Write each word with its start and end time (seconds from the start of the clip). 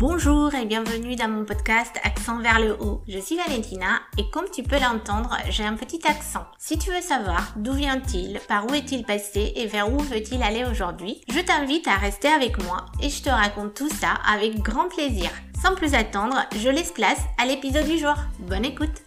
Bonjour 0.00 0.52
et 0.56 0.66
bienvenue 0.66 1.14
dans 1.14 1.28
mon 1.28 1.44
podcast 1.44 2.00
Accent 2.02 2.40
vers 2.40 2.58
le 2.58 2.76
haut. 2.82 3.02
Je 3.06 3.18
suis 3.20 3.36
Valentina 3.36 4.00
et 4.18 4.28
comme 4.30 4.46
tu 4.52 4.64
peux 4.64 4.80
l'entendre, 4.80 5.36
j'ai 5.50 5.62
un 5.62 5.74
petit 5.76 6.00
accent. 6.08 6.44
Si 6.58 6.76
tu 6.76 6.90
veux 6.90 7.00
savoir 7.00 7.52
d'où 7.54 7.72
vient-il, 7.74 8.40
par 8.48 8.66
où 8.66 8.74
est-il 8.74 9.04
passé 9.04 9.52
et 9.54 9.66
vers 9.66 9.92
où 9.92 9.98
veut-il 9.98 10.42
aller 10.42 10.64
aujourd'hui, 10.64 11.20
je 11.32 11.38
t'invite 11.38 11.86
à 11.86 11.94
rester 11.94 12.26
avec 12.26 12.60
moi 12.64 12.86
et 13.00 13.08
je 13.08 13.22
te 13.22 13.30
raconte 13.30 13.74
tout 13.74 13.88
ça 13.88 14.14
avec 14.28 14.58
grand 14.58 14.88
plaisir. 14.88 15.30
Sans 15.62 15.76
plus 15.76 15.94
attendre, 15.94 16.44
je 16.58 16.68
laisse 16.68 16.90
place 16.90 17.20
à 17.40 17.46
l'épisode 17.46 17.86
du 17.86 17.96
jour. 17.96 18.16
Bonne 18.40 18.64
écoute 18.64 19.03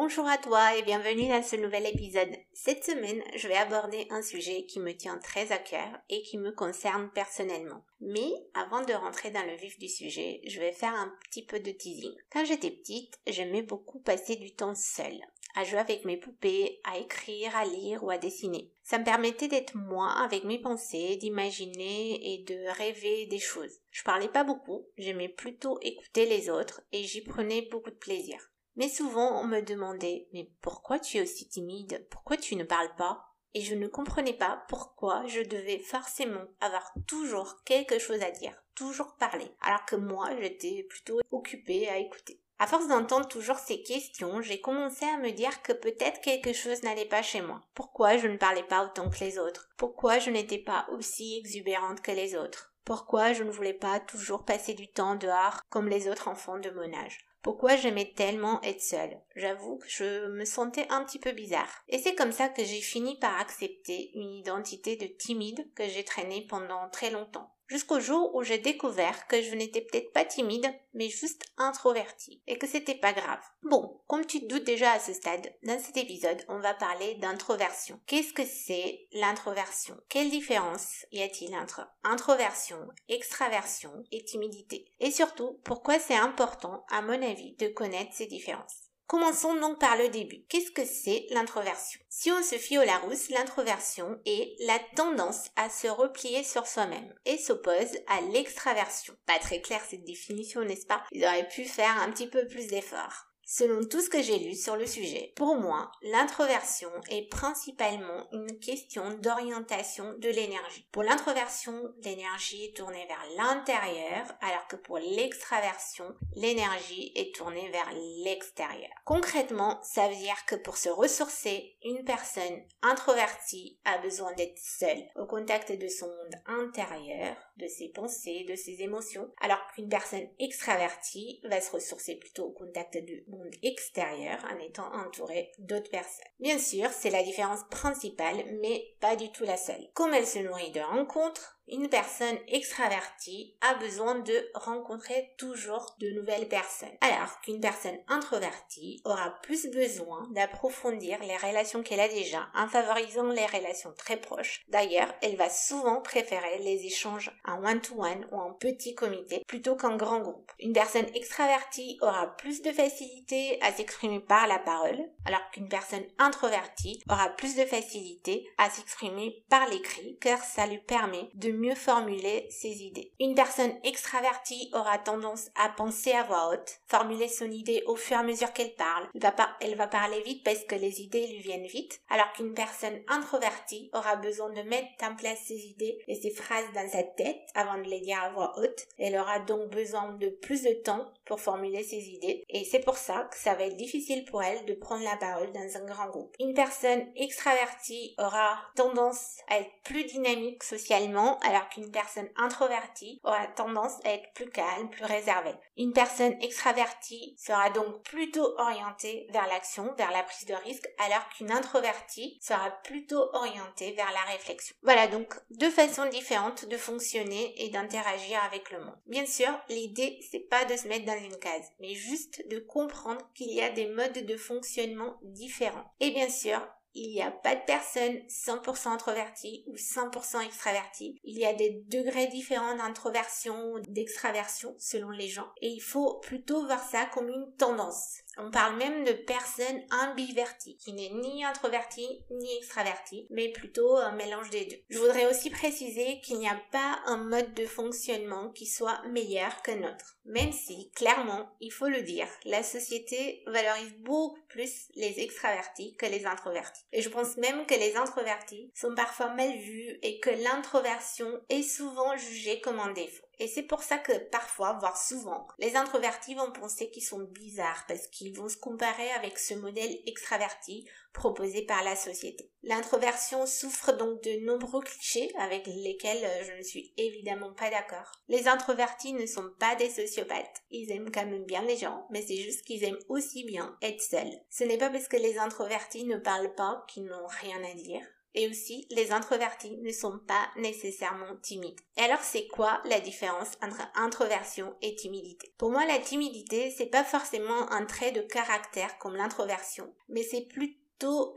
Bonjour 0.00 0.28
à 0.28 0.38
toi 0.38 0.76
et 0.76 0.82
bienvenue 0.82 1.26
dans 1.26 1.42
ce 1.42 1.56
nouvel 1.56 1.84
épisode. 1.84 2.30
Cette 2.52 2.84
semaine, 2.84 3.20
je 3.34 3.48
vais 3.48 3.56
aborder 3.56 4.06
un 4.10 4.22
sujet 4.22 4.64
qui 4.64 4.78
me 4.78 4.96
tient 4.96 5.18
très 5.18 5.50
à 5.50 5.58
cœur 5.58 5.88
et 6.08 6.22
qui 6.22 6.38
me 6.38 6.52
concerne 6.52 7.10
personnellement. 7.10 7.84
Mais 8.00 8.30
avant 8.54 8.82
de 8.82 8.92
rentrer 8.92 9.32
dans 9.32 9.44
le 9.44 9.56
vif 9.56 9.76
du 9.80 9.88
sujet, 9.88 10.40
je 10.46 10.60
vais 10.60 10.70
faire 10.70 10.94
un 10.94 11.12
petit 11.24 11.44
peu 11.44 11.58
de 11.58 11.72
teasing. 11.72 12.14
Quand 12.30 12.44
j'étais 12.44 12.70
petite, 12.70 13.18
j'aimais 13.26 13.62
beaucoup 13.62 13.98
passer 13.98 14.36
du 14.36 14.54
temps 14.54 14.76
seule, 14.76 15.20
à 15.56 15.64
jouer 15.64 15.80
avec 15.80 16.04
mes 16.04 16.16
poupées, 16.16 16.78
à 16.84 16.98
écrire, 16.98 17.56
à 17.56 17.64
lire 17.64 18.04
ou 18.04 18.10
à 18.10 18.18
dessiner. 18.18 18.70
Ça 18.84 19.00
me 19.00 19.04
permettait 19.04 19.48
d'être 19.48 19.74
moi 19.74 20.12
avec 20.12 20.44
mes 20.44 20.60
pensées, 20.60 21.16
d'imaginer 21.16 22.34
et 22.34 22.44
de 22.44 22.68
rêver 22.78 23.26
des 23.26 23.40
choses. 23.40 23.80
Je 23.90 24.04
parlais 24.04 24.28
pas 24.28 24.44
beaucoup, 24.44 24.86
j'aimais 24.96 25.28
plutôt 25.28 25.76
écouter 25.82 26.24
les 26.26 26.50
autres 26.50 26.82
et 26.92 27.02
j'y 27.02 27.22
prenais 27.22 27.62
beaucoup 27.62 27.90
de 27.90 27.96
plaisir. 27.96 28.38
Mais 28.78 28.88
souvent 28.88 29.40
on 29.42 29.44
me 29.44 29.60
demandait 29.60 30.28
Mais 30.32 30.50
pourquoi 30.62 30.98
tu 30.98 31.18
es 31.18 31.22
aussi 31.22 31.48
timide? 31.48 32.06
Pourquoi 32.10 32.36
tu 32.36 32.56
ne 32.56 32.64
parles 32.64 32.94
pas? 32.96 33.34
Et 33.52 33.60
je 33.60 33.74
ne 33.74 33.88
comprenais 33.88 34.34
pas 34.34 34.64
pourquoi 34.68 35.26
je 35.26 35.40
devais 35.40 35.80
forcément 35.80 36.44
avoir 36.60 36.92
toujours 37.06 37.62
quelque 37.64 37.98
chose 37.98 38.22
à 38.22 38.30
dire, 38.30 38.54
toujours 38.74 39.16
parler, 39.16 39.50
alors 39.62 39.84
que 39.84 39.96
moi 39.96 40.28
j'étais 40.40 40.86
plutôt 40.88 41.18
occupée 41.32 41.88
à 41.88 41.98
écouter. 41.98 42.40
À 42.60 42.66
force 42.66 42.88
d'entendre 42.88 43.26
toujours 43.26 43.58
ces 43.58 43.82
questions, 43.82 44.42
j'ai 44.42 44.60
commencé 44.60 45.04
à 45.06 45.16
me 45.16 45.30
dire 45.30 45.62
que 45.62 45.72
peut-être 45.72 46.20
quelque 46.20 46.52
chose 46.52 46.82
n'allait 46.82 47.04
pas 47.04 47.22
chez 47.22 47.40
moi. 47.40 47.60
Pourquoi 47.74 48.16
je 48.16 48.26
ne 48.28 48.36
parlais 48.36 48.64
pas 48.64 48.84
autant 48.84 49.10
que 49.10 49.20
les 49.20 49.38
autres? 49.38 49.68
Pourquoi 49.76 50.18
je 50.18 50.30
n'étais 50.30 50.58
pas 50.58 50.86
aussi 50.92 51.38
exubérante 51.38 52.00
que 52.00 52.12
les 52.12 52.36
autres? 52.36 52.74
Pourquoi 52.84 53.32
je 53.32 53.44
ne 53.44 53.50
voulais 53.50 53.74
pas 53.74 54.00
toujours 54.00 54.44
passer 54.44 54.74
du 54.74 54.88
temps 54.88 55.14
dehors 55.14 55.60
comme 55.68 55.88
les 55.88 56.08
autres 56.08 56.28
enfants 56.28 56.58
de 56.58 56.70
mon 56.70 56.92
âge? 56.94 57.27
Pourquoi 57.42 57.76
j'aimais 57.76 58.12
tellement 58.16 58.60
être 58.62 58.82
seule? 58.82 59.20
J'avoue 59.36 59.78
que 59.78 59.88
je 59.88 60.26
me 60.28 60.44
sentais 60.44 60.86
un 60.90 61.04
petit 61.04 61.18
peu 61.18 61.32
bizarre. 61.32 61.82
Et 61.88 61.98
c'est 61.98 62.14
comme 62.14 62.32
ça 62.32 62.48
que 62.48 62.64
j'ai 62.64 62.80
fini 62.80 63.18
par 63.18 63.38
accepter 63.40 64.10
une 64.14 64.32
identité 64.32 64.96
de 64.96 65.06
timide 65.06 65.72
que 65.74 65.88
j'ai 65.88 66.04
traînée 66.04 66.46
pendant 66.48 66.88
très 66.90 67.10
longtemps 67.10 67.54
jusqu'au 67.68 68.00
jour 68.00 68.34
où 68.34 68.42
j'ai 68.42 68.58
découvert 68.58 69.26
que 69.26 69.40
je 69.40 69.54
n'étais 69.54 69.82
peut-être 69.82 70.12
pas 70.12 70.24
timide, 70.24 70.66
mais 70.94 71.08
juste 71.08 71.44
introvertie, 71.56 72.42
et 72.46 72.58
que 72.58 72.66
c'était 72.66 72.94
pas 72.94 73.12
grave. 73.12 73.42
Bon, 73.62 74.00
comme 74.06 74.26
tu 74.26 74.40
te 74.40 74.46
doutes 74.46 74.64
déjà 74.64 74.92
à 74.92 75.00
ce 75.00 75.12
stade, 75.12 75.54
dans 75.62 75.78
cet 75.78 75.96
épisode, 75.96 76.44
on 76.48 76.58
va 76.58 76.74
parler 76.74 77.14
d'introversion. 77.16 78.00
Qu'est-ce 78.06 78.32
que 78.32 78.44
c'est 78.44 79.06
l'introversion? 79.12 79.96
Quelle 80.08 80.30
différence 80.30 81.06
y 81.12 81.22
a-t-il 81.22 81.54
entre 81.54 81.86
introversion, 82.04 82.88
extraversion 83.08 83.92
et 84.10 84.24
timidité? 84.24 84.90
Et 85.00 85.10
surtout, 85.10 85.60
pourquoi 85.64 85.98
c'est 85.98 86.16
important, 86.16 86.84
à 86.90 87.02
mon 87.02 87.22
avis, 87.22 87.54
de 87.56 87.68
connaître 87.68 88.14
ces 88.14 88.26
différences? 88.26 88.87
Commençons 89.08 89.54
donc 89.54 89.78
par 89.78 89.96
le 89.96 90.10
début. 90.10 90.44
Qu'est-ce 90.50 90.70
que 90.70 90.84
c'est 90.84 91.24
l'introversion? 91.30 91.98
Si 92.10 92.30
on 92.30 92.42
se 92.42 92.56
fie 92.56 92.76
au 92.76 92.84
Larousse, 92.84 93.30
l'introversion 93.30 94.20
est 94.26 94.54
la 94.66 94.78
tendance 94.96 95.48
à 95.56 95.70
se 95.70 95.86
replier 95.88 96.44
sur 96.44 96.66
soi-même 96.66 97.14
et 97.24 97.38
s'oppose 97.38 97.96
à 98.06 98.20
l'extraversion. 98.32 99.16
Pas 99.24 99.38
très 99.38 99.62
clair 99.62 99.80
cette 99.88 100.04
définition, 100.04 100.62
n'est-ce 100.62 100.84
pas? 100.84 101.02
Ils 101.12 101.24
auraient 101.24 101.48
pu 101.48 101.64
faire 101.64 101.98
un 102.02 102.10
petit 102.10 102.26
peu 102.26 102.46
plus 102.48 102.66
d'efforts. 102.66 103.28
Selon 103.50 103.82
tout 103.82 104.02
ce 104.02 104.10
que 104.10 104.20
j'ai 104.20 104.38
lu 104.38 104.54
sur 104.54 104.76
le 104.76 104.86
sujet, 104.86 105.32
pour 105.34 105.56
moi, 105.56 105.90
l'introversion 106.02 106.90
est 107.10 107.30
principalement 107.30 108.28
une 108.30 108.58
question 108.58 109.14
d'orientation 109.22 110.12
de 110.18 110.28
l'énergie. 110.28 110.86
Pour 110.92 111.02
l'introversion, 111.02 111.72
l'énergie 112.02 112.66
est 112.66 112.76
tournée 112.76 113.06
vers 113.06 113.24
l'intérieur, 113.38 114.26
alors 114.42 114.66
que 114.66 114.76
pour 114.76 114.98
l'extraversion, 114.98 116.14
l'énergie 116.36 117.10
est 117.14 117.34
tournée 117.34 117.70
vers 117.70 117.90
l'extérieur. 118.22 118.90
Concrètement, 119.06 119.80
ça 119.82 120.08
veut 120.08 120.16
dire 120.16 120.44
que 120.46 120.56
pour 120.56 120.76
se 120.76 120.90
ressourcer, 120.90 121.78
une 121.84 122.04
personne 122.04 122.62
introvertie 122.82 123.78
a 123.86 123.96
besoin 123.96 124.34
d'être 124.34 124.58
seule, 124.58 125.08
au 125.16 125.24
contact 125.24 125.72
de 125.72 125.88
son 125.88 126.06
monde 126.06 126.34
intérieur, 126.44 127.34
de 127.56 127.66
ses 127.66 127.88
pensées, 127.88 128.44
de 128.46 128.56
ses 128.56 128.82
émotions, 128.82 129.30
alors 129.40 129.60
qu'une 129.74 129.88
personne 129.88 130.28
extravertie 130.38 131.40
va 131.44 131.62
se 131.62 131.72
ressourcer 131.72 132.16
plutôt 132.16 132.44
au 132.44 132.52
contact 132.52 132.98
du 132.98 133.24
extérieur 133.62 134.38
en 134.52 134.58
étant 134.58 134.92
entourée 134.94 135.52
d'autres 135.58 135.90
personnes. 135.90 136.24
Bien 136.40 136.58
sûr, 136.58 136.90
c'est 136.90 137.10
la 137.10 137.22
différence 137.22 137.64
principale, 137.70 138.44
mais 138.60 138.94
pas 139.00 139.16
du 139.16 139.30
tout 139.30 139.44
la 139.44 139.56
seule. 139.56 139.88
Comme 139.94 140.14
elle 140.14 140.26
se 140.26 140.38
nourrit 140.38 140.72
de 140.72 140.80
rencontres, 140.80 141.57
une 141.70 141.88
personne 141.88 142.38
extravertie 142.48 143.54
a 143.60 143.74
besoin 143.74 144.16
de 144.16 144.50
rencontrer 144.54 145.32
toujours 145.38 145.96
de 146.00 146.10
nouvelles 146.10 146.48
personnes, 146.48 146.96
alors 147.00 147.40
qu'une 147.40 147.60
personne 147.60 147.98
introvertie 148.08 149.00
aura 149.04 149.30
plus 149.42 149.70
besoin 149.70 150.26
d'approfondir 150.30 151.18
les 151.20 151.36
relations 151.36 151.82
qu'elle 151.82 152.00
a 152.00 152.08
déjà 152.08 152.48
en 152.54 152.68
favorisant 152.68 153.30
les 153.30 153.46
relations 153.46 153.92
très 153.96 154.16
proches. 154.16 154.64
D'ailleurs, 154.68 155.12
elle 155.22 155.36
va 155.36 155.50
souvent 155.50 156.00
préférer 156.00 156.58
les 156.58 156.86
échanges 156.86 157.30
en 157.46 157.64
one-to-one 157.64 158.26
ou 158.32 158.36
en 158.36 158.52
petit 158.52 158.94
comité 158.94 159.42
plutôt 159.46 159.76
qu'en 159.76 159.96
grand 159.96 160.20
groupe. 160.20 160.50
Une 160.60 160.72
personne 160.72 161.06
extravertie 161.14 161.98
aura 162.02 162.36
plus 162.36 162.62
de 162.62 162.72
facilité 162.72 163.58
à 163.62 163.72
s'exprimer 163.72 164.20
par 164.20 164.46
la 164.46 164.58
parole, 164.58 164.98
alors 165.24 165.50
qu'une 165.52 165.68
personne 165.68 166.06
introvertie 166.18 167.02
aura 167.10 167.28
plus 167.30 167.54
de 167.56 167.64
facilité 167.64 168.48
à 168.58 168.70
s'exprimer 168.70 169.44
par 169.48 169.68
l'écrit, 169.68 170.16
car 170.20 170.42
ça 170.42 170.66
lui 170.66 170.78
permet 170.78 171.28
de 171.34 171.57
mieux 171.58 171.74
formuler 171.74 172.46
ses 172.50 172.82
idées. 172.82 173.12
Une 173.20 173.34
personne 173.34 173.72
extravertie 173.84 174.70
aura 174.72 174.98
tendance 174.98 175.50
à 175.54 175.68
penser 175.68 176.12
à 176.12 176.22
voix 176.22 176.50
haute, 176.52 176.78
formuler 176.86 177.28
son 177.28 177.50
idée 177.50 177.82
au 177.86 177.96
fur 177.96 178.16
et 178.16 178.20
à 178.20 178.22
mesure 178.22 178.52
qu'elle 178.52 178.74
parle. 178.74 179.08
Elle 179.14 179.20
va, 179.20 179.34
elle 179.60 179.74
va 179.76 179.86
parler 179.86 180.22
vite 180.22 180.44
parce 180.44 180.64
que 180.64 180.74
les 180.74 181.00
idées 181.00 181.26
lui 181.26 181.40
viennent 181.40 181.66
vite, 181.66 182.00
alors 182.08 182.32
qu'une 182.32 182.54
personne 182.54 183.00
introvertie 183.08 183.90
aura 183.92 184.16
besoin 184.16 184.50
de 184.50 184.62
mettre 184.62 184.88
en 185.02 185.14
place 185.14 185.40
ses 185.46 185.66
idées 185.66 185.98
et 186.06 186.14
ses 186.14 186.30
phrases 186.30 186.72
dans 186.74 186.88
sa 186.88 187.02
tête 187.02 187.40
avant 187.54 187.78
de 187.78 187.88
les 187.88 188.00
dire 188.00 188.22
à 188.22 188.30
voix 188.30 188.54
haute. 188.58 188.86
Elle 188.98 189.16
aura 189.16 189.40
donc 189.40 189.70
besoin 189.70 190.12
de 190.12 190.28
plus 190.28 190.62
de 190.62 190.72
temps 190.72 191.12
pour 191.28 191.40
formuler 191.40 191.84
ses 191.84 192.08
idées 192.08 192.42
et 192.48 192.64
c'est 192.64 192.80
pour 192.80 192.96
ça 192.96 193.28
que 193.30 193.36
ça 193.36 193.54
va 193.54 193.64
être 193.64 193.76
difficile 193.76 194.24
pour 194.24 194.42
elle 194.42 194.64
de 194.64 194.74
prendre 194.74 195.04
la 195.04 195.16
parole 195.16 195.52
dans 195.52 195.76
un 195.76 195.84
grand 195.84 196.08
groupe. 196.08 196.34
Une 196.40 196.54
personne 196.54 197.06
extravertie 197.14 198.14
aura 198.18 198.58
tendance 198.74 199.36
à 199.48 199.58
être 199.58 199.70
plus 199.84 200.04
dynamique 200.04 200.64
socialement 200.64 201.38
alors 201.40 201.68
qu'une 201.68 201.90
personne 201.90 202.28
introvertie 202.36 203.20
aura 203.24 203.46
tendance 203.46 203.94
à 204.04 204.14
être 204.14 204.32
plus 204.34 204.48
calme, 204.48 204.88
plus 204.90 205.04
réservée. 205.04 205.54
Une 205.76 205.92
personne 205.92 206.34
extravertie 206.42 207.36
sera 207.38 207.70
donc 207.70 208.02
plutôt 208.02 208.54
orientée 208.58 209.26
vers 209.30 209.46
l'action, 209.46 209.94
vers 209.96 210.10
la 210.10 210.22
prise 210.22 210.46
de 210.46 210.54
risque, 210.54 210.88
alors 211.04 211.28
qu'une 211.28 211.52
introvertie 211.52 212.38
sera 212.40 212.70
plutôt 212.82 213.28
orientée 213.34 213.92
vers 213.92 214.10
la 214.12 214.32
réflexion. 214.32 214.74
Voilà 214.82 215.06
donc 215.08 215.34
deux 215.50 215.70
façons 215.70 216.08
différentes 216.08 216.66
de 216.66 216.76
fonctionner 216.76 217.54
et 217.62 217.68
d'interagir 217.68 218.42
avec 218.44 218.70
le 218.70 218.80
monde. 218.80 218.98
Bien 219.06 219.26
sûr, 219.26 219.52
l'idée 219.68 220.18
c'est 220.30 220.48
pas 220.48 220.64
de 220.64 220.76
se 220.76 220.88
mettre 220.88 221.04
dans 221.04 221.17
une 221.24 221.38
case, 221.38 221.72
mais 221.80 221.94
juste 221.94 222.46
de 222.48 222.58
comprendre 222.58 223.28
qu'il 223.34 223.52
y 223.52 223.60
a 223.60 223.70
des 223.70 223.86
modes 223.86 224.24
de 224.26 224.36
fonctionnement 224.36 225.18
différents. 225.22 225.92
Et 226.00 226.10
bien 226.10 226.28
sûr, 226.28 226.60
il 226.94 227.12
n'y 227.12 227.22
a 227.22 227.30
pas 227.30 227.54
de 227.54 227.60
personne 227.66 228.18
100% 228.28 228.88
introvertie 228.88 229.64
ou 229.66 229.76
100% 229.76 230.44
extravertie. 230.44 231.20
Il 231.22 231.38
y 231.38 231.44
a 231.44 231.52
des 231.52 231.82
degrés 231.86 232.26
différents 232.26 232.76
d'introversion 232.76 233.72
ou 233.72 233.80
d'extraversion 233.80 234.74
selon 234.78 235.10
les 235.10 235.28
gens. 235.28 235.48
Et 235.60 235.68
il 235.68 235.80
faut 235.80 236.14
plutôt 236.20 236.64
voir 236.66 236.82
ça 236.88 237.06
comme 237.06 237.28
une 237.28 237.54
tendance. 237.56 238.18
On 238.40 238.50
parle 238.52 238.76
même 238.76 239.04
de 239.04 239.12
personnes 239.12 239.82
ambiverties, 239.90 240.76
qui 240.76 240.92
n'est 240.92 241.10
ni 241.10 241.44
introvertie 241.44 242.22
ni 242.30 242.56
extravertie, 242.56 243.26
mais 243.30 243.48
plutôt 243.48 243.96
un 243.96 244.12
mélange 244.12 244.50
des 244.50 244.64
deux. 244.64 244.76
Je 244.88 244.98
voudrais 244.98 245.26
aussi 245.26 245.50
préciser 245.50 246.20
qu'il 246.20 246.38
n'y 246.38 246.48
a 246.48 246.60
pas 246.70 247.00
un 247.06 247.16
mode 247.16 247.52
de 247.54 247.66
fonctionnement 247.66 248.50
qui 248.50 248.66
soit 248.66 249.02
meilleur 249.08 249.60
que 249.62 249.72
notre. 249.72 250.18
Même 250.24 250.52
si, 250.52 250.90
clairement, 250.92 251.56
il 251.60 251.72
faut 251.72 251.88
le 251.88 252.02
dire, 252.02 252.28
la 252.44 252.62
société 252.62 253.42
valorise 253.46 253.94
beaucoup 253.98 254.38
plus 254.48 254.88
les 254.94 255.20
extravertis 255.20 255.96
que 255.96 256.06
les 256.06 256.26
introvertis. 256.26 256.84
Et 256.92 257.02
je 257.02 257.08
pense 257.08 257.36
même 257.38 257.66
que 257.66 257.74
les 257.74 257.96
introvertis 257.96 258.70
sont 258.74 258.94
parfois 258.94 259.34
mal 259.34 259.56
vus 259.56 259.98
et 260.02 260.20
que 260.20 260.30
l'introversion 260.30 261.40
est 261.48 261.62
souvent 261.62 262.16
jugée 262.16 262.60
comme 262.60 262.78
un 262.78 262.92
défaut. 262.92 263.27
Et 263.40 263.46
c'est 263.46 263.62
pour 263.62 263.82
ça 263.82 263.98
que 263.98 264.12
parfois, 264.30 264.78
voire 264.80 265.00
souvent, 265.00 265.46
les 265.58 265.76
introvertis 265.76 266.34
vont 266.34 266.50
penser 266.50 266.90
qu'ils 266.90 267.04
sont 267.04 267.22
bizarres 267.22 267.84
parce 267.86 268.06
qu'ils 268.08 268.36
vont 268.36 268.48
se 268.48 268.56
comparer 268.56 269.10
avec 269.12 269.38
ce 269.38 269.54
modèle 269.54 269.96
extraverti 270.06 270.88
proposé 271.12 271.62
par 271.62 271.82
la 271.84 271.96
société. 271.96 272.50
L'introversion 272.62 273.46
souffre 273.46 273.92
donc 273.92 274.22
de 274.22 274.44
nombreux 274.44 274.82
clichés 274.82 275.30
avec 275.38 275.66
lesquels 275.66 276.24
euh, 276.24 276.44
je 276.44 276.52
ne 276.58 276.62
suis 276.62 276.92
évidemment 276.96 277.52
pas 277.52 277.70
d'accord. 277.70 278.12
Les 278.28 278.48
introvertis 278.48 279.12
ne 279.12 279.26
sont 279.26 279.50
pas 279.58 279.74
des 279.76 279.90
sociopathes. 279.90 280.62
Ils 280.70 280.90
aiment 280.90 281.10
quand 281.10 281.26
même 281.26 281.44
bien 281.44 281.62
les 281.62 281.76
gens, 281.76 282.06
mais 282.10 282.22
c'est 282.22 282.36
juste 282.36 282.64
qu'ils 282.64 282.84
aiment 282.84 282.98
aussi 283.08 283.44
bien 283.44 283.76
être 283.82 284.02
seuls. 284.02 284.32
Ce 284.50 284.64
n'est 284.64 284.78
pas 284.78 284.90
parce 284.90 285.08
que 285.08 285.16
les 285.16 285.38
introvertis 285.38 286.04
ne 286.04 286.18
parlent 286.18 286.54
pas 286.54 286.84
qu'ils 286.88 287.06
n'ont 287.06 287.26
rien 287.26 287.62
à 287.64 287.74
dire. 287.74 288.02
Et 288.34 288.48
aussi, 288.48 288.86
les 288.90 289.10
introvertis 289.12 289.78
ne 289.78 289.90
sont 289.90 290.18
pas 290.26 290.48
nécessairement 290.56 291.36
timides. 291.42 291.80
Et 291.96 292.02
alors, 292.02 292.20
c'est 292.20 292.46
quoi 292.46 292.80
la 292.84 293.00
différence 293.00 293.52
entre 293.62 293.80
introversion 293.94 294.74
et 294.82 294.94
timidité? 294.94 295.52
Pour 295.58 295.70
moi, 295.70 295.86
la 295.86 295.98
timidité, 295.98 296.70
c'est 296.70 296.86
pas 296.86 297.04
forcément 297.04 297.70
un 297.72 297.84
trait 297.86 298.12
de 298.12 298.20
caractère 298.20 298.98
comme 298.98 299.16
l'introversion, 299.16 299.92
mais 300.08 300.22
c'est 300.22 300.42
plutôt 300.42 300.78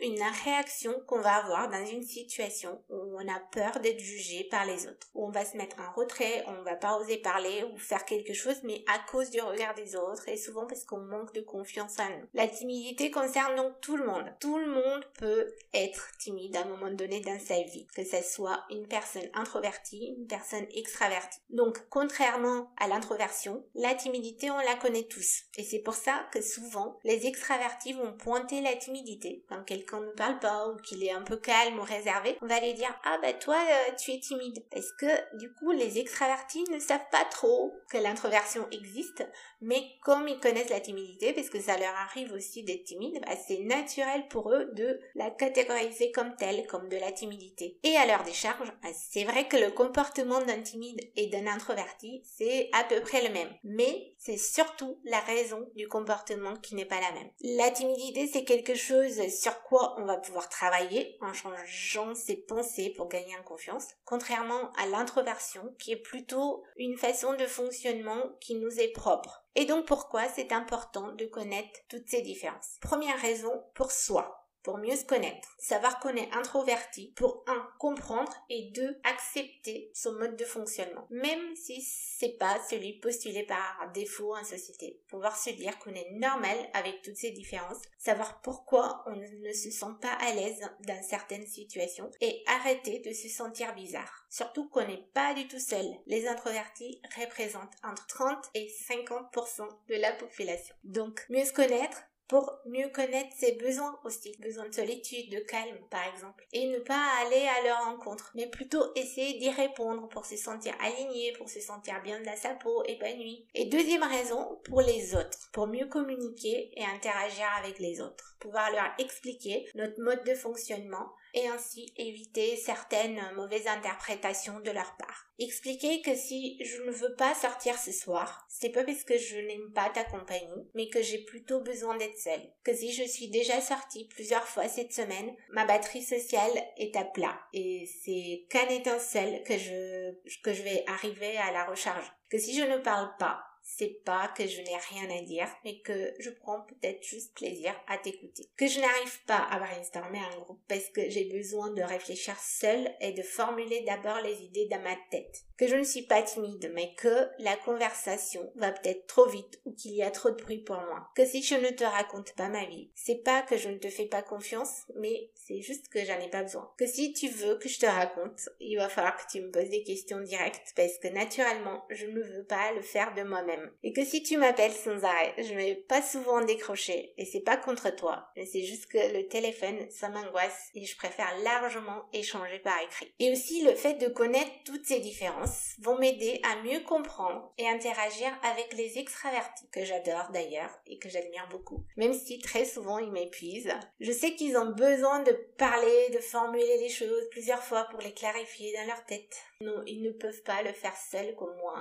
une 0.02 0.22
réaction 0.44 0.94
qu'on 1.08 1.22
va 1.22 1.36
avoir 1.36 1.70
dans 1.70 1.86
une 1.86 2.04
situation 2.04 2.82
où 2.90 3.18
on 3.20 3.28
a 3.28 3.40
peur 3.52 3.80
d'être 3.82 4.00
jugé 4.00 4.48
par 4.50 4.66
les 4.66 4.88
autres, 4.88 5.08
où 5.14 5.26
on 5.26 5.32
va 5.32 5.46
se 5.46 5.58
mettre 5.58 5.78
en 5.80 5.92
retrait, 5.94 6.44
on 6.48 6.64
va 6.64 6.76
pas 6.76 6.98
oser 6.98 7.18
parler 7.18 7.64
ou 7.72 7.78
faire 7.78 8.06
quelque 8.06 8.34
chose, 8.34 8.62
mais 8.64 8.84
à 8.88 9.00
cause 9.12 9.30
du 9.30 9.42
regard 9.42 9.74
des 9.76 9.96
autres 9.96 10.28
et 10.28 10.38
souvent 10.38 10.66
parce 10.66 10.84
qu'on 10.86 11.02
manque 11.02 11.34
de 11.34 11.42
confiance 11.42 12.00
en 12.00 12.10
nous. 12.10 12.28
La 12.34 12.48
timidité 12.48 13.12
concerne 13.12 13.56
donc 13.56 13.80
tout 13.82 13.98
le 13.98 14.06
monde. 14.06 14.26
Tout 14.40 14.58
le 14.58 14.68
monde 14.68 15.06
peut 15.18 15.54
être 15.74 16.12
timide 16.18 16.56
à 16.56 16.62
un 16.62 16.66
moment 16.66 16.92
donné 16.92 17.20
dans 17.22 17.40
sa 17.40 17.62
vie, 17.62 17.88
que 17.96 18.04
ce 18.04 18.22
soit 18.22 18.64
une 18.70 18.88
personne 18.88 19.30
introvertie, 19.34 20.16
une 20.18 20.28
personne 20.28 20.66
extravertie. 20.74 21.40
Donc, 21.50 21.78
contrairement 21.90 22.72
à 22.78 22.88
l'introversion, 22.88 23.64
la 23.76 23.96
timidité, 23.96 24.50
on 24.50 24.58
la 24.58 24.76
connaît 24.76 25.08
tous. 25.08 25.44
Et 25.58 25.64
c'est 25.64 25.80
pour 25.80 25.94
ça 25.94 26.28
que 26.32 26.42
souvent, 26.42 27.00
les 27.04 27.28
extravertis 27.28 27.94
vont 27.94 28.14
pointer 28.14 28.62
la 28.62 28.76
timidité 28.76 29.44
quand 29.52 29.64
quelqu'un 29.64 30.00
ne 30.00 30.12
parle 30.12 30.40
pas 30.40 30.70
ou 30.70 30.78
qu'il 30.78 31.04
est 31.04 31.12
un 31.12 31.22
peu 31.22 31.36
calme 31.36 31.78
ou 31.78 31.84
réservé, 31.84 32.38
on 32.42 32.48
va 32.48 32.56
aller 32.56 32.74
dire 32.74 32.94
ah 33.04 33.18
bah 33.22 33.34
toi 33.34 33.58
euh, 33.58 33.94
tu 34.02 34.12
es 34.12 34.20
timide 34.20 34.64
parce 34.72 34.92
que 34.94 35.38
du 35.38 35.52
coup 35.54 35.72
les 35.72 36.00
extravertis 36.00 36.64
ne 36.72 36.80
savent 36.80 37.10
pas 37.12 37.26
trop 37.26 37.74
que 37.90 37.98
l'introversion 37.98 38.66
existe, 38.72 39.28
mais 39.60 39.84
comme 40.04 40.28
ils 40.28 40.40
connaissent 40.40 40.70
la 40.70 40.80
timidité 40.80 41.34
parce 41.34 41.50
que 41.50 41.60
ça 41.60 41.78
leur 41.78 41.94
arrive 41.96 42.32
aussi 42.32 42.64
d'être 42.64 42.86
timide, 42.86 43.20
bah, 43.26 43.34
c'est 43.48 43.60
naturel 43.60 44.28
pour 44.30 44.54
eux 44.54 44.70
de 44.74 45.00
la 45.16 45.30
catégoriser 45.30 46.12
comme 46.12 46.36
telle, 46.38 46.66
comme 46.68 46.88
de 46.88 46.98
la 46.98 47.12
timidité. 47.12 47.78
Et 47.84 47.98
à 47.98 48.06
leur 48.06 48.24
décharge, 48.24 48.72
bah, 48.82 48.90
c'est 48.94 49.26
vrai 49.26 49.48
que 49.48 49.58
le 49.58 49.72
comportement 49.72 50.42
d'un 50.42 50.62
timide 50.62 51.02
et 51.18 51.28
d'un 51.28 51.48
introverti 51.48 52.22
c'est 52.24 52.70
à 52.72 52.86
peu 52.86 53.02
près 53.02 53.28
le 53.28 53.34
même, 53.34 53.54
mais 53.66 54.14
c'est 54.18 54.38
surtout 54.38 55.00
la 55.04 55.20
raison 55.20 55.68
du 55.76 55.90
comportement 55.90 56.56
qui 56.56 56.76
n'est 56.76 56.86
pas 56.86 57.02
la 57.02 57.12
même. 57.12 57.30
La 57.58 57.72
timidité 57.72 58.28
c'est 58.28 58.46
quelque 58.46 58.76
chose 58.76 59.20
sur 59.42 59.64
quoi 59.64 59.96
on 59.98 60.06
va 60.06 60.18
pouvoir 60.18 60.50
travailler 60.50 61.18
en 61.20 61.34
changeant 61.34 62.14
ses 62.14 62.36
pensées 62.36 62.94
pour 62.96 63.08
gagner 63.08 63.36
en 63.36 63.42
confiance, 63.42 63.88
contrairement 64.06 64.72
à 64.74 64.86
l'introversion 64.86 65.74
qui 65.80 65.94
est 65.94 66.02
plutôt 66.02 66.64
une 66.78 66.96
façon 66.96 67.34
de 67.34 67.48
fonctionnement 67.48 68.38
qui 68.40 68.54
nous 68.54 68.80
est 68.80 68.92
propre. 68.92 69.44
Et 69.56 69.66
donc 69.66 69.88
pourquoi 69.88 70.28
c'est 70.28 70.52
important 70.52 71.12
de 71.14 71.26
connaître 71.26 71.80
toutes 71.90 72.08
ces 72.08 72.22
différences? 72.22 72.78
Première 72.82 73.20
raison, 73.20 73.52
pour 73.74 73.92
soi 73.92 74.41
pour 74.64 74.78
mieux 74.78 74.96
se 74.96 75.06
connaître, 75.06 75.50
savoir 75.58 76.00
qu'on 76.00 76.16
est 76.16 76.32
introverti 76.34 77.14
pour 77.16 77.44
un 77.48 77.68
comprendre 77.80 78.34
et 78.50 78.72
deux 78.74 79.00
accepter 79.04 79.92
son 79.94 80.14
mode 80.14 80.36
de 80.36 80.46
fonctionnement, 80.46 81.08
même 81.10 81.56
si 81.56 81.82
c'est 81.82 82.38
pas 82.38 82.60
celui 82.70 83.00
postulé 83.00 83.44
par 83.44 83.92
défaut 83.94 84.36
en 84.36 84.44
société. 84.44 85.02
Pouvoir 85.08 85.38
se 85.38 85.50
dire 85.52 85.78
qu'on 85.80 85.94
est 85.94 86.12
normal 86.12 86.58
avec 86.74 87.02
toutes 87.02 87.18
ces 87.18 87.32
différences, 87.32 87.82
savoir 87.98 88.42
pourquoi 88.42 89.04
on 89.08 89.16
ne 89.16 89.54
se 89.54 89.72
sent 89.72 89.94
pas 90.02 90.14
à 90.14 90.34
l'aise 90.34 90.62
dans 90.88 91.04
certaines 91.04 91.48
situations 91.48 92.10
et 92.22 92.44
arrêter 92.48 93.00
de 93.00 93.14
se 93.14 93.30
sentir 93.30 93.74
bizarre. 93.76 94.26
Surtout 94.30 94.70
qu'on 94.70 94.88
n'est 94.88 95.06
pas 95.14 95.34
du 95.34 95.48
tout 95.48 95.60
seul. 95.60 95.86
Les 96.08 96.28
introvertis 96.28 97.02
représentent 97.20 97.76
entre 97.84 98.08
30 98.08 98.38
et 98.56 98.68
50% 98.90 99.68
de 99.90 99.96
la 99.96 100.14
population. 100.14 100.76
Donc, 100.84 101.26
mieux 101.30 101.46
se 101.46 101.54
connaître, 101.54 102.02
pour 102.32 102.62
mieux 102.66 102.88
connaître 102.88 103.36
ses 103.36 103.52
besoins 103.58 104.00
aussi, 104.06 104.34
besoin 104.40 104.66
de 104.66 104.74
solitude, 104.74 105.30
de 105.30 105.40
calme 105.40 105.78
par 105.90 106.08
exemple, 106.08 106.48
et 106.54 106.66
ne 106.68 106.80
pas 106.80 107.10
aller 107.20 107.46
à 107.46 107.62
leur 107.68 107.84
rencontre, 107.84 108.32
mais 108.36 108.48
plutôt 108.48 108.86
essayer 108.96 109.38
d'y 109.38 109.50
répondre 109.50 110.08
pour 110.08 110.26
se 110.26 110.38
sentir 110.38 110.74
aligné, 110.80 111.34
pour 111.34 111.50
se 111.50 111.60
sentir 111.60 112.02
bien 112.02 112.22
dans 112.22 112.38
sa 112.38 112.54
peau, 112.54 112.86
épanoui. 112.86 113.46
Et 113.54 113.66
deuxième 113.66 114.04
raison, 114.04 114.62
pour 114.64 114.80
les 114.80 115.14
autres, 115.14 115.50
pour 115.52 115.68
mieux 115.68 115.88
communiquer 115.88 116.72
et 116.74 116.86
interagir 116.86 117.48
avec 117.60 117.80
les 117.80 118.00
autres, 118.00 118.38
pouvoir 118.40 118.72
leur 118.72 118.94
expliquer 118.98 119.70
notre 119.76 120.02
mode 120.02 120.24
de 120.24 120.34
fonctionnement 120.34 121.12
et 121.34 121.48
ainsi 121.48 121.94
éviter 121.98 122.56
certaines 122.58 123.22
mauvaises 123.36 123.68
interprétations 123.68 124.60
de 124.60 124.72
leur 124.72 124.96
part. 124.98 125.28
Expliquer 125.40 126.02
que 126.02 126.16
si 126.16 126.58
je 126.64 126.82
ne 126.84 126.92
veux 126.92 127.16
pas 127.16 127.34
sortir 127.34 127.78
ce 127.78 127.92
soir, 127.92 128.46
c'est 128.48 128.70
pas 128.70 128.84
parce 128.84 129.04
que 129.04 129.18
je 129.18 129.38
n'aime 129.38 129.72
pas 129.74 129.90
ta 129.90 130.04
compagnie, 130.04 130.70
mais 130.76 130.88
que 130.88 131.02
j'ai 131.02 131.24
plutôt 131.24 131.62
besoin 131.62 131.98
d'être 131.98 132.18
seule. 132.18 132.52
Que 132.64 132.76
si 132.76 132.92
je 132.94 133.04
suis 133.04 133.30
déjà 133.30 133.60
sortie 133.60 134.08
plusieurs 134.08 134.48
fois 134.48 134.68
cette 134.68 134.94
semaine, 134.94 135.36
ma 135.50 135.66
batterie 135.66 136.04
sociale 136.04 136.52
est 136.78 136.96
à 136.96 137.06
plat. 137.06 137.40
Et 137.54 137.90
c'est 138.04 138.46
qu'en 138.52 138.68
étant 138.70 139.00
seule 139.00 139.42
que 139.44 139.58
je, 139.58 140.12
que 140.44 140.54
je 140.54 140.62
vais 140.62 140.84
arriver 140.88 141.38
à 141.38 141.52
la 141.52 141.66
recharge. 141.66 142.12
Que 142.30 142.38
si 142.38 142.58
je 142.58 142.64
ne 142.64 142.78
parle 142.78 143.12
pas, 143.18 143.44
c'est 143.78 144.04
pas 144.04 144.32
que 144.36 144.46
je 144.48 144.62
n'ai 144.62 144.78
rien 144.90 145.18
à 145.18 145.22
dire, 145.22 145.48
mais 145.64 145.80
que 145.80 146.14
je 146.20 146.30
prends 146.30 146.62
peut-être 146.62 147.04
juste 147.04 147.34
plaisir 147.34 147.74
à 147.88 147.98
t'écouter. 147.98 148.50
Que 148.58 148.68
je 148.68 148.80
n'arrive 148.80 149.24
pas 149.26 149.48
à 149.50 149.60
brainstormer 149.60 150.20
un 150.20 150.40
groupe 150.40 150.62
parce 150.68 150.90
que 150.90 151.10
j'ai 151.10 151.26
besoin 151.26 151.72
de 151.72 151.82
réfléchir 151.82 152.38
seule 152.40 152.94
et 153.00 153.14
de 153.14 153.22
formuler 153.22 153.82
d'abord 153.82 154.20
les 154.22 154.44
idées 154.44 154.68
dans 154.68 154.82
ma 154.82 154.96
tête. 155.10 155.44
Que 155.58 155.68
je 155.68 155.76
ne 155.76 155.84
suis 155.84 156.02
pas 156.02 156.22
timide, 156.22 156.72
mais 156.74 156.94
que 156.96 157.30
la 157.40 157.56
conversation 157.56 158.52
va 158.56 158.72
peut-être 158.72 159.08
trop 159.08 159.28
vite 159.28 159.62
ou 159.66 159.74
qu'il 159.74 159.94
y 159.94 160.04
a 160.04 160.12
trop 160.12 160.32
de 160.32 160.42
bruit 160.42 160.64
pour 160.64 160.78
moi. 160.78 161.10
Que 161.16 161.26
si 161.26 161.42
je 161.42 161.56
ne 161.56 161.70
te 161.70 161.84
raconte 161.84 162.34
pas 162.34 162.50
ma 162.50 162.66
vie, 162.66 162.90
c'est 162.96 163.24
pas 163.24 163.42
que 163.44 163.58
je 163.58 163.70
ne 163.70 163.78
te 163.78 163.90
fais 163.90 164.08
pas 164.08 164.22
confiance, 164.22 164.84
mais 164.96 165.30
c'est 165.36 165.62
juste 165.62 165.88
que 165.90 166.04
j'en 166.04 166.20
ai 166.20 166.30
pas 166.30 166.44
besoin. 166.44 166.70
Que 166.78 166.88
si 166.88 167.14
tu 167.14 167.30
veux 167.30 167.58
que 167.58 167.70
je 167.70 167.80
te 167.80 167.86
raconte, 167.86 168.50
il 168.60 168.76
va 168.78 168.90
falloir 168.90 169.16
que 169.16 169.32
tu 169.32 169.42
me 169.42 169.52
poses 169.52 169.70
des 169.70 169.84
questions 169.84 170.20
directes 170.20 170.74
parce 170.76 170.98
que 170.98 171.08
naturellement, 171.08 171.86
je 171.90 172.08
ne 172.08 172.22
veux 172.22 172.44
pas 172.44 172.74
le 172.74 172.82
faire 172.82 173.14
de 173.14 173.24
moi-même. 173.24 173.61
Et 173.84 173.94
que 173.94 174.06
si 174.06 174.24
tu 174.24 174.38
m'appelles 174.38 174.72
sans 174.72 175.04
arrêt, 175.04 175.34
je 175.38 175.54
vais 175.54 175.76
pas 175.76 176.02
souvent 176.02 176.42
décrocher. 176.42 177.14
Et 177.18 177.26
c'est 177.26 177.42
pas 177.42 177.58
contre 177.58 177.96
toi. 177.96 178.28
Mais 178.36 178.46
c'est 178.46 178.64
juste 178.64 178.88
que 178.88 179.14
le 179.18 179.28
téléphone, 179.28 179.90
ça 179.90 180.10
m'angoisse 180.10 180.70
et 180.76 180.86
je 180.86 180.98
préfère 180.98 181.38
largement 181.44 182.04
échanger 182.14 182.60
par 182.60 182.80
écrit. 182.82 183.14
Et 183.20 183.32
aussi 183.32 183.64
le 183.64 183.76
fait 183.76 183.96
de 183.96 184.08
connaître 184.08 184.52
toutes 184.66 184.86
ces 184.86 185.00
différences 185.00 185.76
vont 185.82 185.98
m'aider 185.98 186.40
à 186.44 186.62
mieux 186.64 186.82
comprendre 186.82 187.54
et 187.58 187.68
interagir 187.68 188.32
avec 188.44 188.74
les 188.74 188.98
extravertis, 188.98 189.70
que 189.72 189.86
j'adore 189.86 190.30
d'ailleurs 190.32 190.72
et 190.88 190.98
que 190.98 191.10
j'admire 191.10 191.48
beaucoup. 191.50 191.84
Même 191.98 192.14
si 192.14 192.40
très 192.40 192.66
souvent 192.66 193.00
ils 193.00 193.12
m'épuisent. 193.12 193.74
Je 194.00 194.12
sais 194.12 194.36
qu'ils 194.36 194.58
ont 194.58 194.72
besoin 194.72 195.24
de 195.24 195.32
parler, 195.58 196.10
de 196.14 196.20
formuler 196.20 196.78
les 196.78 196.90
choses 196.90 197.30
plusieurs 197.32 197.64
fois 197.64 197.86
pour 197.86 198.02
les 198.02 198.14
clarifier 198.14 198.74
dans 198.74 198.88
leur 198.88 199.06
tête. 199.06 199.38
Non, 199.62 199.84
ils 199.86 200.02
ne 200.02 200.12
peuvent 200.12 200.44
pas 200.44 200.64
le 200.64 200.74
faire 200.74 200.96
seuls 200.96 201.36
comme 201.36 201.56
moi 201.58 201.76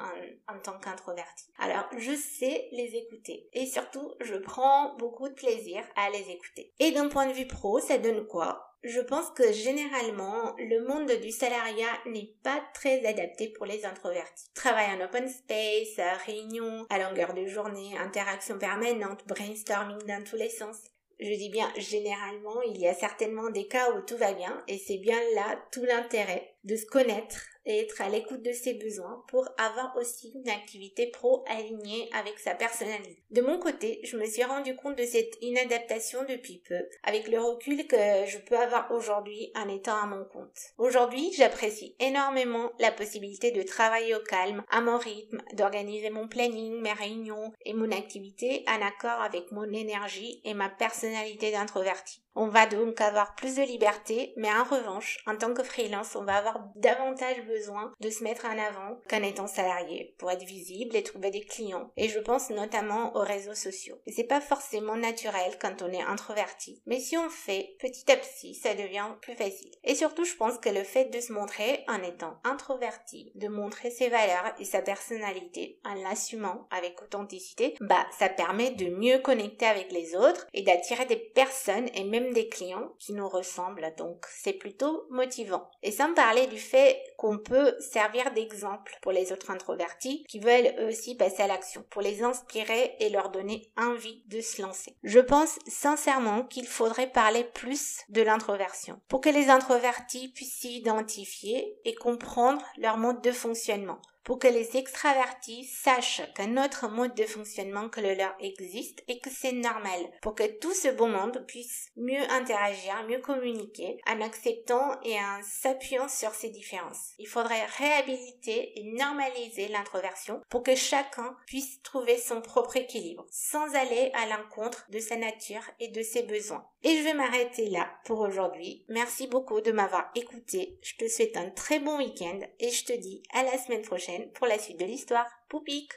en, 0.49 0.59
tant 0.59 0.79
qu'introverti. 0.79 1.47
Alors, 1.59 1.89
je 1.97 2.15
sais 2.15 2.69
les 2.73 2.95
écouter. 2.95 3.49
Et 3.53 3.67
surtout, 3.67 4.13
je 4.21 4.35
prends 4.35 4.97
beaucoup 4.97 5.29
de 5.29 5.35
plaisir 5.35 5.83
à 5.97 6.11
les 6.11 6.31
écouter. 6.31 6.73
Et 6.79 6.93
d'un 6.93 7.09
point 7.09 7.27
de 7.27 7.33
vue 7.33 7.47
pro, 7.47 7.81
ça 7.81 7.99
donne 7.99 8.27
quoi? 8.27 8.67
Je 8.83 9.01
pense 9.01 9.31
que 9.31 9.53
généralement, 9.53 10.55
le 10.59 10.87
monde 10.87 11.11
du 11.21 11.31
salariat 11.31 11.99
n'est 12.07 12.35
pas 12.43 12.63
très 12.73 13.05
adapté 13.05 13.49
pour 13.49 13.67
les 13.67 13.85
introvertis. 13.85 14.51
Travail 14.55 14.95
en 14.95 15.05
open 15.05 15.29
space, 15.29 16.01
réunion 16.25 16.87
à 16.89 16.99
longueur 16.99 17.35
de 17.35 17.47
journée, 17.47 17.97
interaction 17.99 18.59
permanente, 18.59 19.27
brainstorming 19.27 19.99
dans 20.07 20.25
tous 20.25 20.37
les 20.37 20.49
sens. 20.49 20.79
Je 21.19 21.35
dis 21.35 21.51
bien 21.51 21.71
généralement, 21.77 22.63
il 22.63 22.81
y 22.81 22.89
a 22.89 22.95
certainement 22.95 23.51
des 23.51 23.69
cas 23.69 23.93
où 23.93 24.01
tout 24.01 24.17
va 24.17 24.33
bien 24.33 24.65
et 24.67 24.79
c'est 24.79 24.97
bien 24.97 25.19
là 25.35 25.63
tout 25.71 25.85
l'intérêt 25.85 26.57
de 26.65 26.77
se 26.77 26.87
connaître 26.87 27.50
et 27.67 27.81
être 27.81 28.01
à 28.01 28.09
l'écoute 28.09 28.43
de 28.43 28.53
ses 28.53 28.75
besoins 28.75 29.25
pour 29.29 29.49
avoir 29.59 29.97
aussi 29.97 30.33
une 30.35 30.49
activité 30.49 31.07
pro 31.07 31.45
alignée 31.49 32.09
avec 32.13 32.39
sa 32.39 32.55
personnalité. 32.55 33.23
De 33.31 33.43
mon 33.43 33.59
côté, 33.59 34.01
je 34.05 34.17
me 34.17 34.25
suis 34.25 34.45
rendu 34.45 34.75
compte 34.77 34.97
de 34.97 35.05
cette 35.05 35.37
inadaptation 35.41 36.25
depuis 36.29 36.63
peu, 36.67 36.81
avec 37.03 37.29
le 37.29 37.41
recul 37.41 37.87
que 37.87 37.97
je 38.27 38.39
peux 38.39 38.57
avoir 38.57 38.91
aujourd'hui 38.93 39.53
en 39.55 39.69
étant 39.69 39.97
à 39.97 40.07
mon 40.07 40.25
compte. 40.25 40.59
Aujourd'hui, 40.79 41.33
j'apprécie 41.37 41.97
énormément 42.01 42.73
la 42.79 42.93
possibilité 42.93 43.51
de 43.51 43.63
travailler 43.63 44.15
au 44.15 44.21
calme, 44.21 44.63
à 44.71 44.81
mon 44.81 44.99
rythme, 44.99 45.43
d'organiser 45.55 46.11
mon 46.11 46.29
planning, 46.29 46.81
mes 46.81 46.93
réunions 46.93 47.53
et 47.65 47.75
mon 47.75 47.91
activité 47.93 48.65
en 48.69 48.85
accord 48.87 49.21
avec 49.21 49.51
mon 49.53 49.71
énergie 49.73 50.41
et 50.45 50.55
ma 50.55 50.69
personnalité 50.69 51.53
d'introverti. 51.53 52.23
On 52.43 52.49
va 52.49 52.65
donc 52.65 53.03
avoir 53.03 53.35
plus 53.35 53.57
de 53.57 53.63
liberté, 53.63 54.33
mais 54.39 54.49
en 54.49 54.65
revanche, 54.65 55.19
en 55.27 55.37
tant 55.37 55.53
que 55.53 55.63
freelance, 55.63 56.17
on 56.17 56.25
va 56.25 56.37
avoir 56.37 56.71
davantage 56.75 57.45
besoin 57.45 57.93
de 58.01 58.09
se 58.09 58.25
mettre 58.25 58.47
en 58.47 58.59
avant 58.59 58.99
qu'en 59.11 59.23
étant 59.23 59.47
salarié 59.47 60.15
pour 60.17 60.31
être 60.31 60.45
visible 60.45 60.97
et 60.97 61.03
trouver 61.03 61.31
des 61.31 61.43
clients. 61.43 61.91
Et 61.99 62.09
je 62.09 62.19
pense 62.19 62.49
notamment 62.49 63.15
aux 63.15 63.21
réseaux 63.21 63.55
sociaux. 63.55 63.99
C'est 64.07 64.25
pas 64.25 64.41
forcément 64.41 64.97
naturel 64.97 65.59
quand 65.61 65.83
on 65.83 65.93
est 65.93 66.01
introverti, 66.01 66.81
mais 66.87 66.99
si 66.99 67.19
on 67.19 67.29
fait 67.29 67.77
petit 67.79 68.11
à 68.11 68.17
petit, 68.17 68.55
ça 68.55 68.73
devient 68.73 69.09
plus 69.21 69.35
facile. 69.35 69.73
Et 69.85 69.95
surtout, 69.95 70.25
je 70.25 70.35
pense 70.35 70.57
que 70.57 70.71
le 70.71 70.83
fait 70.83 71.13
de 71.13 71.21
se 71.21 71.35
montrer 71.35 71.85
en 71.89 72.03
étant 72.03 72.39
introverti, 72.45 73.33
de 73.35 73.49
montrer 73.49 73.91
ses 73.91 74.09
valeurs 74.09 74.55
et 74.59 74.65
sa 74.65 74.81
personnalité 74.81 75.79
en 75.85 75.93
l'assumant 75.93 76.69
avec 76.71 77.03
authenticité, 77.03 77.75
bah 77.83 78.07
ça 78.19 78.31
permet 78.31 78.71
de 78.71 78.87
mieux 78.87 79.19
connecter 79.19 79.67
avec 79.67 79.93
les 79.93 80.17
autres 80.17 80.47
et 80.55 80.63
d'attirer 80.63 81.05
des 81.05 81.17
personnes 81.17 81.91
et 81.93 82.05
même 82.05 82.30
des 82.33 82.49
clients 82.49 82.93
qui 82.99 83.13
nous 83.13 83.29
ressemblent. 83.29 83.93
Donc 83.97 84.27
c'est 84.31 84.53
plutôt 84.53 85.07
motivant. 85.11 85.71
Et 85.83 85.93
sans 85.93 86.15
parler 86.15 86.47
du 86.47 86.59
fait 86.59 87.01
qu'on 87.17 87.39
peut 87.39 87.75
servir 87.81 88.33
d'exemple 88.33 88.99
pour 89.03 89.13
les 89.13 89.33
autres 89.33 89.51
introvertis 89.51 90.25
qui 90.29 90.41
veulent 90.41 90.75
aussi 90.89 91.17
passer 91.17 91.43
à 91.43 91.47
l'action, 91.47 91.85
pour 91.91 92.03
les 92.03 92.23
inspirer 92.23 92.97
et 93.01 93.11
leur 93.11 93.31
donner 93.31 93.71
envie 93.77 94.23
de 94.27 94.41
se 94.41 94.63
lancer. 94.63 94.97
Je 95.03 95.21
pense 95.21 95.59
sincèrement 95.67 96.45
qu'il 96.45 96.67
faudrait 96.67 97.11
parler 97.11 97.45
plus 97.45 98.01
de 98.09 98.23
l'introversion 98.23 99.01
pour 99.09 99.21
que 99.21 99.29
les 99.29 99.49
introvertis 99.49 100.29
puissent 100.29 100.61
s'identifier 100.61 101.79
et 101.85 101.95
comprendre 101.95 102.63
leur 102.79 102.97
mode 102.97 103.23
de 103.23 103.33
fonctionnement 103.33 104.01
pour 104.31 104.39
que 104.39 104.47
les 104.47 104.77
extravertis 104.77 105.65
sachent 105.65 106.23
qu'un 106.37 106.57
autre 106.65 106.87
mode 106.87 107.17
de 107.17 107.25
fonctionnement 107.25 107.89
que 107.89 108.01
le 108.01 108.15
leur 108.15 108.33
existe 108.39 109.03
et 109.09 109.19
que 109.19 109.29
c'est 109.29 109.51
normal, 109.51 110.09
pour 110.23 110.37
que 110.37 110.47
tout 110.61 110.73
ce 110.73 110.87
beau 110.87 111.09
monde 111.09 111.45
puisse 111.49 111.89
mieux 111.97 112.23
interagir, 112.31 113.05
mieux 113.09 113.19
communiquer, 113.19 113.99
en 114.07 114.21
acceptant 114.21 115.01
et 115.03 115.17
en 115.17 115.41
s'appuyant 115.43 116.07
sur 116.07 116.33
ces 116.33 116.51
différences. 116.51 117.11
Il 117.19 117.27
faudrait 117.27 117.67
réhabiliter 117.77 118.79
et 118.79 118.85
normaliser 118.93 119.67
l'introversion 119.67 120.41
pour 120.49 120.63
que 120.63 120.77
chacun 120.77 121.37
puisse 121.49 121.83
trouver 121.83 122.17
son 122.17 122.41
propre 122.41 122.77
équilibre, 122.77 123.27
sans 123.33 123.75
aller 123.75 124.13
à 124.15 124.27
l'encontre 124.27 124.87
de 124.91 125.01
sa 125.01 125.17
nature 125.17 125.69
et 125.81 125.89
de 125.89 126.03
ses 126.05 126.23
besoins. 126.23 126.70
Et 126.83 126.97
je 126.97 127.03
vais 127.03 127.15
m'arrêter 127.15 127.69
là 127.69 127.91
pour 128.05 128.21
aujourd'hui. 128.21 128.85
Merci 128.89 129.27
beaucoup 129.27 129.61
de 129.61 129.71
m'avoir 129.71 130.11
écouté. 130.15 130.79
Je 130.83 130.97
te 130.97 131.09
souhaite 131.09 131.37
un 131.37 131.51
très 131.51 131.79
bon 131.79 131.99
week-end 131.99 132.41
et 132.59 132.71
je 132.71 132.85
te 132.87 132.93
dis 132.95 133.23
à 133.35 133.43
la 133.43 133.59
semaine 133.59 133.83
prochaine 133.83 134.31
pour 134.33 134.47
la 134.47 134.59
suite 134.59 134.81
de 134.81 134.87
l'histoire. 134.87 135.27
Poupik 135.51 135.93